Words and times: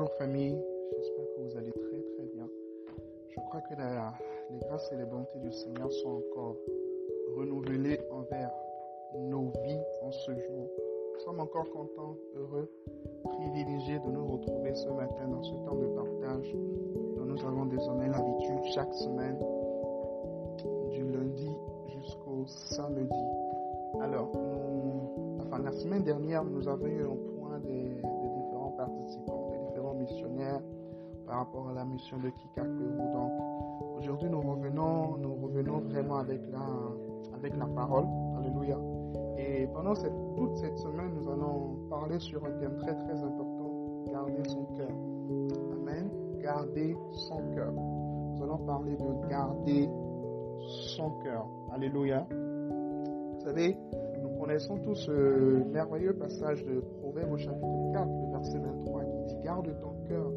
Bonjour 0.00 0.14
famille, 0.16 0.56
j'espère 0.96 1.24
que 1.36 1.40
vous 1.42 1.56
allez 1.58 1.72
très 1.72 2.00
très 2.00 2.24
bien. 2.34 2.48
Je 3.28 3.34
crois 3.34 3.60
que 3.60 3.74
les 3.74 4.58
grâces 4.60 4.90
et 4.92 4.96
les 4.96 5.04
bontés 5.04 5.38
du 5.40 5.52
Seigneur 5.52 5.92
sont 5.92 6.22
encore 6.24 6.56
renouvelées 7.36 8.00
envers 8.10 8.50
nos 9.18 9.52
vies 9.62 9.78
en 10.00 10.10
ce 10.10 10.30
jour. 10.30 10.70
Nous 11.12 11.20
sommes 11.20 11.40
encore 11.40 11.68
contents, 11.68 12.16
heureux, 12.34 12.70
privilégiés 13.24 13.98
de 13.98 14.10
nous 14.10 14.26
retrouver 14.26 14.74
ce 14.74 14.88
matin 14.88 15.28
dans 15.28 15.42
ce 15.42 15.52
temps 15.66 15.76
de 15.76 15.86
partage 15.88 16.56
dont 17.18 17.26
nous 17.26 17.44
avons 17.44 17.66
désormais 17.66 18.08
l'habitude 18.08 18.72
chaque 18.72 18.94
semaine, 18.94 19.38
du 20.92 21.12
lundi 21.12 21.50
jusqu'au 21.88 22.46
samedi. 22.46 23.22
Alors, 24.00 24.30
nous- 24.34 25.36
enfin, 25.40 25.58
la 25.62 25.72
semaine 25.72 26.04
dernière, 26.04 26.42
nous 26.42 26.66
avons 26.68 26.86
eu 26.86 27.04
un 27.04 27.16
point 27.38 27.58
des, 27.58 28.00
rapport 31.40 31.70
à 31.70 31.72
la 31.72 31.84
mission 31.86 32.18
de 32.18 32.28
Kikakeru. 32.28 32.96
Donc, 33.14 33.32
aujourd'hui, 33.98 34.28
nous 34.28 34.42
revenons, 34.42 35.16
nous 35.16 35.34
revenons 35.36 35.78
vraiment 35.78 36.18
avec 36.18 36.40
la, 36.52 36.66
avec 37.34 37.56
la 37.56 37.64
parole. 37.66 38.04
Alléluia. 38.38 38.78
Et 39.38 39.66
pendant 39.72 39.94
toute 39.94 40.56
cette 40.56 40.76
semaine, 40.76 41.14
nous 41.14 41.30
allons 41.30 41.88
parler 41.88 42.18
sur 42.18 42.44
un 42.44 42.50
thème 42.60 42.76
très 42.76 42.94
très 42.94 43.18
important, 43.22 44.04
garder 44.12 44.42
son 44.48 44.66
cœur. 44.76 44.90
Amen. 45.80 46.10
Garder 46.42 46.94
son 47.10 47.38
cœur. 47.54 47.72
Nous 47.72 48.42
allons 48.42 48.58
parler 48.58 48.96
de 48.96 49.28
garder 49.30 49.88
son 50.96 51.10
cœur. 51.22 51.46
Alléluia. 51.72 52.26
Vous 52.30 53.40
savez, 53.40 53.78
nous 54.22 54.38
connaissons 54.38 54.76
tous 54.76 54.94
ce 54.94 55.64
merveilleux 55.72 56.12
passage 56.12 56.62
de 56.66 56.80
Proverbe 57.00 57.32
au 57.32 57.38
chapitre 57.38 57.92
4, 57.94 58.06
le 58.06 58.32
verset 58.32 58.58
23, 58.58 59.04
qui 59.04 59.34
dit 59.34 59.42
Garde 59.42 59.74
ton 59.80 59.94
cœur 60.06 60.30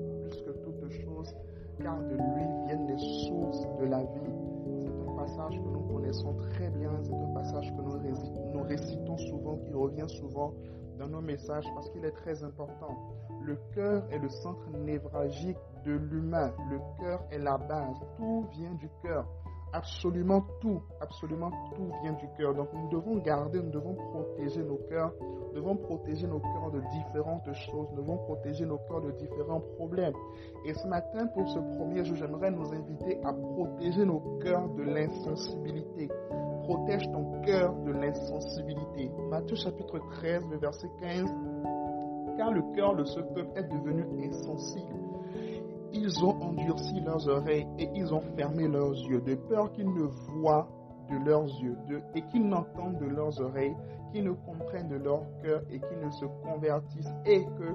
car 1.83 1.97
de 1.99 2.15
lui 2.15 2.65
viennent 2.65 2.87
les 2.87 2.97
sources 3.27 3.67
de 3.79 3.85
la 3.85 3.99
vie. 3.99 4.33
C'est 4.79 4.89
un 4.89 5.15
passage 5.15 5.59
que 5.61 5.67
nous 5.67 5.81
connaissons 5.93 6.33
très 6.35 6.69
bien, 6.69 6.91
c'est 7.03 7.13
un 7.13 7.33
passage 7.33 7.71
que 7.75 7.81
nous, 7.81 7.97
réci- 7.97 8.51
nous 8.53 8.63
récitons 8.63 9.17
souvent, 9.17 9.57
qui 9.57 9.73
revient 9.73 10.07
souvent 10.09 10.53
dans 10.97 11.07
nos 11.07 11.21
messages 11.21 11.65
parce 11.75 11.89
qu'il 11.89 12.05
est 12.05 12.11
très 12.11 12.43
important. 12.43 12.97
Le 13.45 13.57
cœur 13.73 14.03
est 14.11 14.19
le 14.19 14.29
centre 14.29 14.69
névralgique 14.85 15.57
de 15.85 15.91
l'humain. 15.93 16.51
Le 16.69 16.79
cœur 16.99 17.23
est 17.31 17.39
la 17.39 17.57
base. 17.57 17.97
Tout 18.17 18.45
vient 18.51 18.73
du 18.75 18.89
cœur. 19.01 19.25
Absolument 19.75 20.45
tout, 20.61 20.83
absolument 21.01 21.49
tout 21.75 21.89
vient 22.03 22.13
du 22.13 22.27
cœur. 22.37 22.53
Donc 22.53 22.69
nous 22.73 22.89
devons 22.89 23.17
garder, 23.17 23.59
nous 23.59 23.71
devons 23.71 23.95
protéger 23.95 24.61
nos 24.61 24.77
cœurs, 24.87 25.11
nous 25.19 25.53
devons 25.53 25.75
protéger 25.75 26.27
nos 26.27 26.39
cœurs 26.39 26.69
de 26.71 26.79
différentes 26.91 27.51
choses, 27.53 27.87
nous 27.89 27.97
devons 28.03 28.17
protéger 28.17 28.67
nos 28.67 28.77
cœurs 28.77 29.01
de 29.01 29.11
différents 29.13 29.61
problèmes. 29.75 30.13
Et 30.65 30.75
ce 30.75 30.87
matin, 30.87 31.25
pour 31.25 31.49
ce 31.49 31.57
premier 31.75 32.05
jour, 32.05 32.15
j'aimerais 32.17 32.51
nous 32.51 32.71
inviter 32.71 33.19
à 33.23 33.33
protéger 33.33 34.05
nos 34.05 34.19
cœurs 34.43 34.69
de 34.75 34.83
l'insensibilité. 34.83 36.07
Protège 36.61 37.11
ton 37.11 37.41
cœur 37.41 37.73
de 37.77 37.91
l'insensibilité. 37.93 39.09
Matthieu 39.31 39.55
chapitre 39.55 39.97
13, 40.11 40.45
le 40.51 40.57
verset 40.57 40.87
15. 41.01 41.33
Car 42.37 42.51
le 42.51 42.61
cœur 42.75 42.95
de 42.95 43.05
ce 43.05 43.19
peuple 43.21 43.49
est 43.55 43.63
devenu 43.63 44.05
insensible. 44.23 44.92
Ils 46.05 46.21
ont 46.25 46.37
endurci 46.41 46.99
leurs 46.99 47.29
oreilles 47.29 47.65
et 47.79 47.89
ils 47.95 48.13
ont 48.13 48.19
fermé 48.35 48.67
leurs 48.67 48.91
yeux, 48.91 49.21
de 49.21 49.35
peur 49.35 49.71
qu'ils 49.71 49.89
ne 49.89 50.03
voient 50.03 50.67
de 51.09 51.15
leurs 51.25 51.45
yeux 51.45 51.77
et 52.13 52.21
qu'ils 52.23 52.45
n'entendent 52.45 52.97
de 52.97 53.05
leurs 53.05 53.39
oreilles, 53.39 53.73
qu'ils 54.11 54.25
ne 54.25 54.33
comprennent 54.33 54.89
de 54.89 54.97
leur 54.97 55.21
cœur 55.41 55.61
et 55.71 55.79
qu'ils 55.79 56.05
ne 56.05 56.11
se 56.11 56.25
convertissent 56.43 57.13
et 57.25 57.45
que 57.45 57.73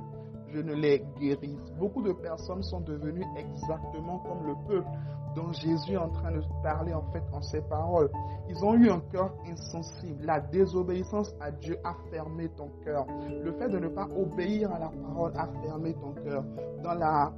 je 0.53 0.61
ne 0.61 0.75
les 0.75 1.03
guérisse. 1.19 1.73
Beaucoup 1.79 2.03
de 2.03 2.13
personnes 2.13 2.63
sont 2.63 2.83
devenues 2.83 3.25
exactement 3.35 4.19
comme 4.19 4.47
le 4.47 4.55
peuple 4.67 4.89
dont 5.35 5.51
Jésus 5.53 5.93
est 5.93 5.97
en 5.97 6.11
train 6.11 6.33
de 6.33 6.43
parler 6.63 6.93
en 6.93 7.11
fait 7.11 7.25
en 7.33 7.41
ces 7.41 7.63
paroles. 7.63 8.11
Ils 8.51 8.63
ont 8.63 8.75
eu 8.75 8.91
un 8.91 9.01
cœur 9.11 9.33
insensible. 9.51 10.27
La 10.27 10.41
désobéissance 10.41 11.35
à 11.41 11.51
Dieu 11.51 11.79
a 11.83 11.95
fermé 12.11 12.51
ton 12.51 12.69
cœur. 12.85 13.07
Le 13.43 13.53
fait 13.53 13.71
de 13.71 13.79
ne 13.79 13.89
pas 13.89 14.07
obéir 14.15 14.71
à 14.71 14.79
la 14.79 14.91
parole 14.91 15.33
a 15.35 15.49
fermé 15.63 15.95
ton 15.95 16.13
cœur. 16.13 16.45
Dans 16.83 16.95
la 16.95 17.33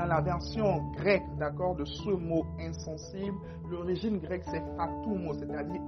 dans 0.00 0.06
la 0.06 0.20
version 0.22 0.90
grecque, 0.96 1.26
d'accord, 1.38 1.76
de 1.76 1.84
ce 1.84 2.10
mot 2.10 2.46
insensible, 2.58 3.36
l'origine 3.70 4.18
grecque 4.18 4.44
c'est 4.50 4.62
fatumo, 4.76 5.34
c'est-à-dire 5.34 5.80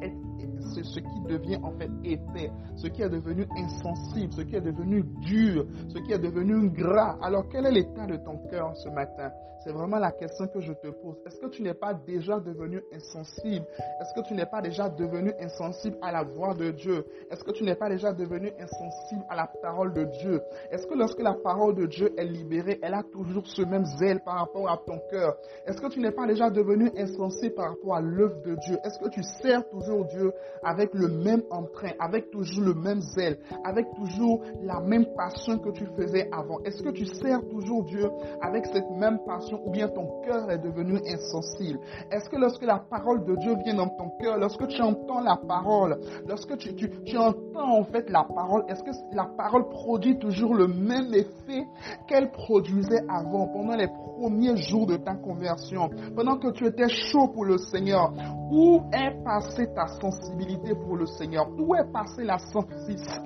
c'est 0.74 0.84
ce 0.84 1.00
qui 1.00 1.20
devient 1.28 1.58
en 1.62 1.72
fait 1.72 1.90
épais, 2.04 2.50
ce 2.76 2.88
qui 2.88 3.02
est 3.02 3.08
devenu 3.08 3.46
insensible, 3.56 4.32
ce 4.34 4.42
qui 4.42 4.56
est 4.56 4.60
devenu 4.60 5.02
dur, 5.20 5.66
ce 5.88 5.98
qui 5.98 6.12
est 6.12 6.18
devenu 6.18 6.68
gras. 6.70 7.16
Alors 7.22 7.48
quel 7.48 7.64
est 7.66 7.72
l'état 7.72 8.06
de 8.06 8.16
ton 8.16 8.36
cœur 8.50 8.76
ce 8.76 8.90
matin? 8.90 9.30
C'est 9.64 9.72
vraiment 9.72 9.98
la 9.98 10.10
question 10.10 10.48
que 10.48 10.60
je 10.60 10.72
te 10.72 10.88
pose. 10.88 11.16
Est-ce 11.24 11.38
que 11.38 11.46
tu 11.46 11.62
n'es 11.62 11.74
pas 11.74 11.94
déjà 11.94 12.40
devenu 12.40 12.82
insensible? 12.92 13.64
Est-ce 14.00 14.12
que 14.20 14.26
tu 14.26 14.34
n'es 14.34 14.46
pas 14.46 14.60
déjà 14.60 14.88
devenu 14.88 15.32
insensible 15.38 15.96
à 16.02 16.10
la 16.10 16.24
voix 16.24 16.52
de 16.54 16.72
Dieu? 16.72 17.04
Est-ce 17.30 17.44
que 17.44 17.52
tu 17.52 17.62
n'es 17.62 17.76
pas 17.76 17.88
déjà 17.88 18.12
devenu 18.12 18.50
insensible 18.58 19.22
à 19.28 19.36
la 19.36 19.46
parole 19.62 19.92
de 19.92 20.04
Dieu? 20.20 20.42
Est-ce 20.72 20.84
que 20.88 20.94
lorsque 20.94 21.20
la 21.22 21.34
parole 21.34 21.76
de 21.76 21.86
Dieu 21.86 22.12
est 22.18 22.24
libérée, 22.24 22.80
elle 22.82 22.94
a 22.94 23.04
toujours 23.04 23.46
ce 23.46 23.62
même 23.62 23.84
par 24.24 24.36
rapport 24.36 24.68
à 24.68 24.78
ton 24.84 24.98
cœur. 25.10 25.36
Est-ce 25.66 25.80
que 25.80 25.88
tu 25.88 26.00
n'es 26.00 26.10
pas 26.10 26.26
déjà 26.26 26.50
devenu 26.50 26.90
insensible 26.96 27.54
par 27.54 27.70
rapport 27.70 27.94
à 27.94 28.00
l'œuvre 28.00 28.40
de 28.42 28.56
Dieu? 28.66 28.78
Est-ce 28.84 28.98
que 28.98 29.08
tu 29.08 29.22
sers 29.22 29.68
toujours 29.70 30.04
Dieu 30.06 30.32
avec 30.62 30.92
le 30.94 31.08
même 31.08 31.42
entrain, 31.50 31.92
avec 31.98 32.30
toujours 32.30 32.64
le 32.64 32.74
même 32.74 33.00
zèle, 33.00 33.38
avec 33.64 33.86
toujours 33.94 34.42
la 34.62 34.80
même 34.80 35.06
passion 35.16 35.58
que 35.58 35.70
tu 35.70 35.86
faisais 35.96 36.28
avant? 36.32 36.60
Est-ce 36.64 36.82
que 36.82 36.90
tu 36.90 37.06
sers 37.06 37.40
toujours 37.48 37.84
Dieu 37.84 38.08
avec 38.40 38.66
cette 38.66 38.90
même 38.90 39.18
passion 39.24 39.60
ou 39.64 39.70
bien 39.70 39.88
ton 39.88 40.20
cœur 40.22 40.50
est 40.50 40.58
devenu 40.58 40.98
insensible? 41.06 41.78
Est-ce 42.10 42.28
que 42.28 42.36
lorsque 42.36 42.62
la 42.64 42.78
parole 42.78 43.24
de 43.24 43.36
Dieu 43.36 43.54
vient 43.64 43.74
dans 43.74 43.88
ton 43.88 44.10
cœur, 44.20 44.38
lorsque 44.38 44.66
tu 44.68 44.82
entends 44.82 45.20
la 45.20 45.36
parole, 45.36 45.98
lorsque 46.26 46.56
tu, 46.56 46.74
tu, 46.74 46.90
tu 47.04 47.16
entends 47.16 47.51
en 47.60 47.84
fait 47.84 48.10
la 48.10 48.24
parole, 48.24 48.64
est-ce 48.68 48.82
que 48.82 48.90
la 49.14 49.24
parole 49.36 49.68
produit 49.68 50.18
toujours 50.18 50.54
le 50.54 50.68
même 50.68 51.12
effet 51.14 51.66
qu'elle 52.06 52.30
produisait 52.30 53.02
avant, 53.08 53.48
pendant 53.48 53.76
les 53.76 53.88
premiers 53.88 54.56
jours 54.56 54.86
de 54.86 54.96
ta 54.96 55.14
conversion, 55.14 55.90
pendant 56.14 56.36
que 56.38 56.50
tu 56.52 56.66
étais 56.66 56.88
chaud 56.88 57.28
pour 57.28 57.44
le 57.44 57.58
Seigneur? 57.58 58.12
Où 58.50 58.82
est 58.92 59.22
passée 59.24 59.66
ta 59.74 59.86
sensibilité 59.86 60.74
pour 60.74 60.96
le 60.96 61.06
Seigneur? 61.06 61.48
Où 61.58 61.74
est 61.74 61.90
passée 61.90 62.24
la, 62.24 62.36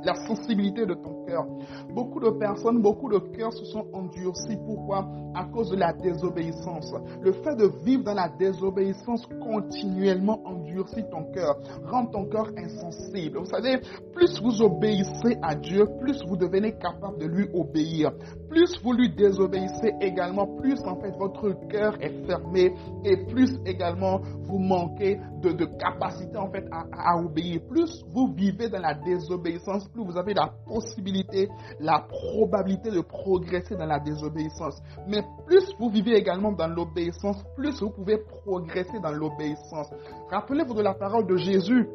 la 0.04 0.14
sensibilité 0.26 0.86
de 0.86 0.94
ton 0.94 1.24
cœur? 1.24 1.44
Beaucoup 1.92 2.20
de 2.20 2.30
personnes, 2.30 2.80
beaucoup 2.80 3.08
de 3.08 3.18
cœurs 3.18 3.52
se 3.52 3.64
sont 3.64 3.86
endurcis. 3.92 4.56
Pourquoi? 4.64 5.08
À 5.34 5.44
cause 5.44 5.70
de 5.70 5.76
la 5.76 5.92
désobéissance. 5.92 6.94
Le 7.20 7.32
fait 7.32 7.56
de 7.56 7.70
vivre 7.84 8.04
dans 8.04 8.14
la 8.14 8.28
désobéissance 8.28 9.26
continuellement 9.42 10.40
endurcit 10.44 11.04
ton 11.10 11.24
cœur, 11.32 11.56
rend 11.90 12.06
ton 12.06 12.26
cœur 12.26 12.50
insensible. 12.56 13.38
Vous 13.38 13.46
savez, 13.46 13.80
plus 14.16 14.40
vous 14.40 14.62
obéissez 14.62 15.36
à 15.42 15.54
Dieu, 15.54 15.84
plus 16.00 16.24
vous 16.26 16.36
devenez 16.36 16.72
capable 16.78 17.18
de 17.18 17.26
lui 17.26 17.48
obéir. 17.52 18.10
Plus 18.48 18.80
vous 18.82 18.94
lui 18.94 19.14
désobéissez 19.14 19.92
également, 20.00 20.46
plus 20.56 20.80
en 20.86 20.96
fait 20.96 21.14
votre 21.18 21.50
cœur 21.68 21.96
est 22.00 22.24
fermé 22.26 22.72
et 23.04 23.16
plus 23.26 23.58
également 23.66 24.20
vous 24.44 24.58
manquez 24.58 25.20
de, 25.42 25.66
capacité 25.78 26.36
en 26.38 26.50
fait 26.50 26.64
à 26.72 27.18
obéir. 27.18 27.60
Plus 27.68 28.04
vous 28.14 28.32
vivez 28.34 28.70
dans 28.70 28.80
la 28.80 28.94
désobéissance, 28.94 29.86
plus 29.88 30.02
vous 30.02 30.16
avez 30.16 30.32
la 30.32 30.50
possibilité, 30.66 31.48
la 31.78 32.00
probabilité 32.08 32.90
de 32.90 33.02
progresser 33.02 33.76
dans 33.76 33.86
la 33.86 34.00
désobéissance. 34.00 34.80
Mais 35.06 35.22
plus 35.46 35.74
vous 35.78 35.90
vivez 35.90 36.16
également 36.16 36.52
dans 36.52 36.68
l'obéissance, 36.68 37.44
plus 37.54 37.78
vous 37.82 37.90
pouvez 37.90 38.16
progresser 38.16 38.98
dans 39.02 39.12
l'obéissance. 39.12 39.90
Rappelez-vous 40.30 40.74
de 40.74 40.82
la 40.82 40.94
parole 40.94 41.26
de 41.26 41.36
Jésus 41.36 41.86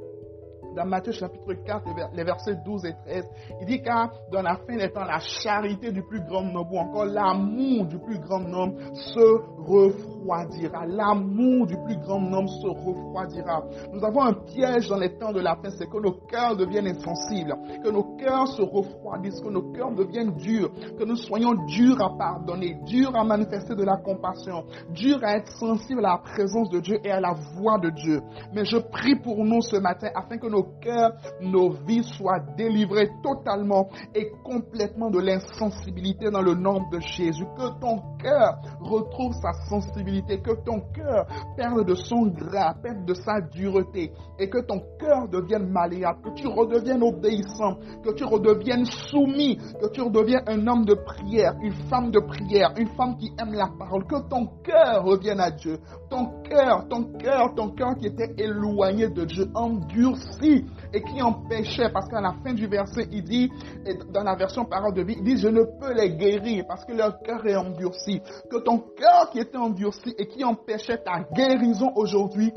dans 0.75 0.85
Matthieu 0.85 1.11
chapitre 1.13 1.53
4, 1.65 1.85
les 1.87 1.93
vers- 1.93 2.09
les 2.13 2.23
versets 2.23 2.55
12 2.65 2.85
et 2.85 2.93
13, 3.05 3.25
il 3.61 3.65
dit 3.67 3.81
car 3.81 4.09
dans 4.31 4.41
la 4.41 4.55
fin 4.55 4.75
des 4.77 4.89
temps, 4.91 5.03
la 5.05 5.19
charité 5.19 5.91
du 5.91 6.01
plus 6.03 6.21
grand 6.21 6.43
nombre 6.43 6.73
ou 6.73 6.77
encore 6.79 7.05
l'amour 7.05 7.85
du 7.85 7.99
plus 7.99 8.19
grand 8.19 8.39
nombre 8.39 8.75
se 8.93 9.41
refroidira. 9.85 10.85
L'amour 10.85 11.67
du 11.67 11.75
plus 11.85 11.97
grand 11.97 12.19
nombre 12.19 12.49
se 12.49 12.67
refroidira. 12.67 13.63
Nous 13.93 14.03
avons 14.03 14.21
un 14.21 14.33
piège 14.33 14.87
dans 14.87 14.97
les 14.97 15.17
temps 15.17 15.31
de 15.31 15.39
la 15.41 15.55
fin, 15.55 15.69
c'est 15.77 15.89
que 15.89 15.97
nos 16.01 16.13
cœurs 16.27 16.55
deviennent 16.55 16.87
insensibles, 16.87 17.55
que 17.83 17.89
nos 17.89 18.15
cœurs 18.17 18.47
se 18.49 18.61
refroidissent, 18.61 19.41
que 19.41 19.49
nos 19.49 19.71
cœurs 19.71 19.91
deviennent 19.93 20.35
durs, 20.35 20.69
que 20.97 21.03
nous 21.03 21.15
soyons 21.15 21.53
durs 21.65 22.01
à 22.01 22.17
pardonner, 22.17 22.77
durs 22.85 23.15
à 23.15 23.23
manifester 23.23 23.75
de 23.75 23.83
la 23.83 23.97
compassion, 23.97 24.63
durs 24.93 25.19
à 25.23 25.37
être 25.37 25.51
sensibles 25.57 26.05
à 26.05 26.11
la 26.13 26.17
présence 26.17 26.69
de 26.69 26.79
Dieu 26.79 26.99
et 27.03 27.11
à 27.11 27.19
la 27.19 27.33
voix 27.55 27.77
de 27.79 27.89
Dieu. 27.89 28.21
Mais 28.53 28.65
je 28.65 28.77
prie 28.77 29.15
pour 29.15 29.43
nous 29.43 29.61
ce 29.61 29.77
matin 29.77 30.09
afin 30.15 30.37
que 30.37 30.47
nos 30.47 30.60
cœurs, 30.81 31.13
nos 31.41 31.71
vies 31.87 32.03
soient 32.03 32.39
délivrées 32.57 33.09
totalement 33.23 33.89
et 34.15 34.31
complètement 34.43 35.09
de 35.09 35.19
l'insensibilité 35.19 36.29
dans 36.31 36.41
le 36.41 36.55
nom 36.55 36.81
de 36.91 36.99
Jésus. 36.99 37.45
Que 37.57 37.79
ton 37.79 38.01
cœur 38.21 38.57
retrouve 38.79 39.33
sa 39.33 39.53
sensibilité, 39.69 40.39
que 40.41 40.53
ton 40.63 40.81
cœur 40.93 41.25
perde 41.55 41.85
de 41.85 41.95
son 41.95 42.27
gras, 42.27 42.73
perde 42.81 43.05
de 43.05 43.13
sa 43.13 43.41
dureté 43.41 44.11
et 44.39 44.49
que 44.49 44.59
ton 44.59 44.81
cœur 44.99 45.27
devienne 45.29 45.69
malléable, 45.69 46.19
que 46.23 46.33
tu 46.33 46.47
redeviennes 46.47 47.03
obéissant, 47.03 47.75
que 48.03 48.13
tu 48.13 48.23
redeviennes 48.23 48.85
soumis, 48.85 49.57
que 49.81 49.89
tu 49.89 50.01
redeviennes 50.01 50.43
un 50.47 50.67
homme 50.67 50.85
de 50.85 50.95
prière, 50.95 51.55
une 51.61 51.73
femme 51.89 52.11
de 52.11 52.19
prière, 52.19 52.73
une 52.77 52.89
femme 52.89 53.17
qui 53.17 53.31
aime 53.39 53.53
la 53.53 53.69
parole, 53.77 54.05
que 54.05 54.27
ton 54.29 54.47
cœur 54.63 55.03
revienne 55.03 55.39
à 55.39 55.51
Dieu, 55.51 55.79
ton 56.09 56.41
cœur, 56.43 56.87
ton 56.89 57.03
cœur, 57.17 57.53
ton 57.55 57.69
cœur 57.69 57.95
qui 57.97 58.07
était 58.07 58.33
éloigné 58.37 59.09
de 59.09 59.25
Dieu, 59.25 59.45
endurci 59.55 60.50
et 60.93 61.01
qui 61.01 61.21
empêchait, 61.21 61.89
parce 61.91 62.09
qu'à 62.09 62.21
la 62.21 62.35
fin 62.43 62.53
du 62.53 62.67
verset, 62.67 63.07
il 63.11 63.23
dit, 63.23 63.49
et 63.85 63.95
dans 64.11 64.23
la 64.23 64.35
version 64.35 64.65
parole 64.65 64.93
de 64.93 65.03
vie, 65.03 65.15
il 65.17 65.23
dit, 65.23 65.37
je 65.37 65.47
ne 65.47 65.63
peux 65.63 65.93
les 65.93 66.15
guérir 66.15 66.65
parce 66.67 66.85
que 66.85 66.93
leur 66.93 67.19
cœur 67.21 67.45
est 67.45 67.55
endurci. 67.55 68.21
Que 68.49 68.57
ton 68.57 68.79
cœur 68.79 69.29
qui 69.31 69.39
était 69.39 69.57
endurci 69.57 70.13
et 70.17 70.27
qui 70.27 70.43
empêchait 70.43 70.97
ta 70.97 71.25
guérison 71.33 71.91
aujourd'hui 71.95 72.51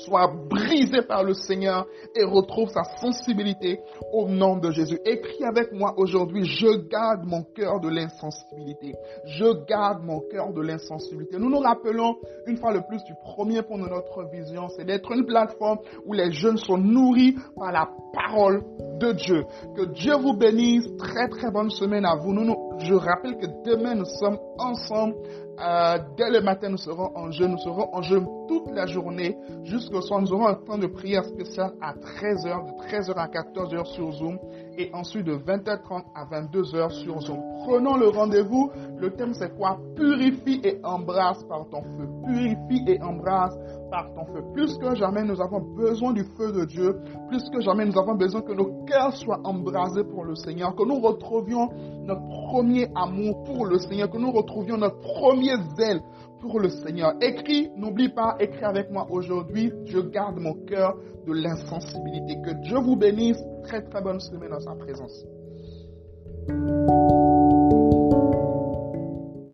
soit 0.00 0.32
brisé 0.48 1.02
par 1.02 1.22
le 1.22 1.34
Seigneur 1.34 1.86
et 2.14 2.24
retrouve 2.24 2.68
sa 2.68 2.84
sensibilité 3.00 3.80
au 4.12 4.28
nom 4.28 4.56
de 4.56 4.70
Jésus. 4.70 4.98
Écris 5.04 5.44
avec 5.44 5.72
moi 5.72 5.94
aujourd'hui, 5.96 6.44
je 6.44 6.88
garde 6.88 7.24
mon 7.24 7.42
cœur 7.42 7.80
de 7.80 7.88
l'insensibilité. 7.88 8.94
Je 9.26 9.64
garde 9.66 10.02
mon 10.02 10.20
cœur 10.20 10.52
de 10.52 10.60
l'insensibilité. 10.60 11.38
Nous 11.38 11.50
nous 11.50 11.58
rappelons 11.58 12.16
une 12.46 12.56
fois 12.56 12.72
le 12.72 12.82
plus 12.88 13.02
du 13.04 13.14
premier 13.22 13.62
point 13.62 13.78
de 13.78 13.88
notre 13.88 14.24
vision, 14.30 14.68
c'est 14.76 14.84
d'être 14.84 15.10
une 15.12 15.24
plateforme 15.26 15.78
où 16.06 16.12
les 16.12 16.32
jeunes 16.32 16.58
sont 16.58 16.78
nourris 16.78 17.36
par 17.56 17.72
la 17.72 17.88
parole 18.12 18.62
de 18.98 19.12
Dieu. 19.12 19.44
Que 19.76 19.86
Dieu 19.86 20.14
vous 20.16 20.34
bénisse. 20.34 20.84
Très 20.98 21.28
très 21.28 21.50
bonne 21.50 21.70
semaine 21.70 22.04
à 22.04 22.16
vous. 22.16 22.32
Nous, 22.32 22.54
je 22.78 22.94
rappelle 22.94 23.36
que 23.36 23.46
demain 23.64 23.94
nous 23.94 24.04
sommes 24.04 24.38
ensemble 24.58 25.14
euh, 25.60 25.98
dès 26.16 26.30
le 26.30 26.40
matin, 26.40 26.68
nous 26.68 26.78
serons 26.78 27.10
en 27.14 27.30
jeûne. 27.30 27.52
Nous 27.52 27.58
serons 27.58 27.88
en 27.92 28.02
jeûne 28.02 28.26
toute 28.46 28.70
la 28.72 28.86
journée 28.86 29.36
jusqu'au 29.64 30.00
soir. 30.00 30.20
Nous 30.20 30.32
aurons 30.32 30.48
un 30.48 30.54
temps 30.54 30.78
de 30.78 30.86
prière 30.86 31.24
spécial 31.24 31.72
à 31.80 31.94
13h, 31.94 32.66
de 32.66 32.88
13h 32.88 33.14
à 33.16 33.28
14h 33.28 33.84
sur 33.94 34.10
Zoom 34.12 34.38
et 34.76 34.90
ensuite 34.92 35.26
de 35.26 35.36
20h30 35.36 36.02
à 36.14 36.24
22h 36.24 36.90
sur 37.02 37.20
Zoom. 37.20 37.38
Prenons 37.64 37.96
le 37.96 38.08
rendez-vous. 38.08 38.70
Le 38.98 39.10
thème 39.10 39.34
c'est 39.34 39.56
quoi? 39.56 39.78
Purifie 39.96 40.60
et 40.64 40.78
embrasse 40.84 41.42
par 41.44 41.68
ton 41.70 41.82
feu. 41.82 42.08
Purifie 42.24 42.84
et 42.86 43.00
embrasse 43.02 43.56
par 43.90 44.12
ton 44.14 44.24
feu. 44.26 44.42
Plus 44.52 44.76
que 44.78 44.94
jamais, 44.94 45.22
nous 45.24 45.40
avons 45.40 45.60
besoin 45.60 46.12
du 46.12 46.24
feu 46.36 46.52
de 46.52 46.64
Dieu. 46.64 46.96
Plus 47.28 47.48
que 47.50 47.60
jamais, 47.60 47.86
nous 47.86 47.98
avons 47.98 48.14
besoin 48.14 48.42
que 48.42 48.52
nos 48.52 48.84
cœurs 48.84 49.16
soient 49.16 49.40
embrasés 49.44 50.04
pour 50.04 50.24
le 50.24 50.34
Seigneur. 50.34 50.74
Que 50.74 50.84
nous 50.84 51.00
retrouvions 51.00 51.68
notre 52.04 52.26
premier 52.48 52.88
amour 52.94 53.44
pour 53.44 53.66
le 53.66 53.78
Seigneur. 53.78 54.10
Que 54.10 54.18
nous 54.18 54.32
retrouvions 54.32 54.76
notre 54.76 55.00
premier 55.00 55.54
zèle 55.76 56.02
pour 56.44 56.60
le 56.60 56.68
Seigneur. 56.68 57.14
Écris, 57.20 57.70
n'oublie 57.76 58.10
pas, 58.10 58.36
écris 58.38 58.64
avec 58.64 58.90
moi 58.90 59.06
aujourd'hui. 59.10 59.72
Je 59.86 59.98
garde 59.98 60.38
mon 60.38 60.54
cœur 60.66 60.96
de 61.26 61.32
l'insensibilité. 61.32 62.36
Que 62.44 62.52
Dieu 62.62 62.78
vous 62.78 62.96
bénisse. 62.96 63.42
Très 63.64 63.82
très 63.82 64.02
bonne 64.02 64.20
semaine 64.20 64.50
dans 64.50 64.60
sa 64.60 64.74
présence. 64.74 65.24